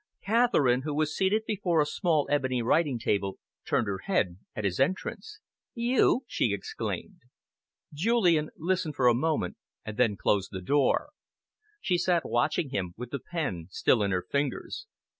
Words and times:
Catherine, 0.23 0.81
who 0.81 0.95
was 0.95 1.15
seated 1.15 1.43
before 1.45 1.79
a 1.79 1.85
small, 1.85 2.25
ebony 2.31 2.63
writing 2.63 2.97
table, 2.97 3.37
turned 3.67 3.85
her 3.85 3.99
head 3.99 4.39
at 4.55 4.63
his 4.63 4.79
entrance. 4.79 5.39
"You?" 5.75 6.23
she 6.25 6.53
exclaimed. 6.55 7.19
Julian 7.93 8.49
listened 8.57 8.95
for 8.95 9.07
a 9.07 9.13
moment 9.13 9.57
and 9.85 9.97
then 9.97 10.17
closed 10.17 10.49
the 10.51 10.59
door. 10.59 11.09
She 11.81 11.99
sat 11.99 12.27
watching 12.27 12.69
him, 12.71 12.95
with 12.97 13.11
the 13.11 13.19
pen 13.19 13.67
still 13.69 14.01
in 14.01 14.09
her 14.09 14.25
fingers. 14.27 14.87